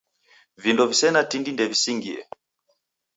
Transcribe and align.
Vindo 0.63 0.83
visena 0.91 1.21
tindi 1.31 1.49
ndevisingie. 1.53 2.19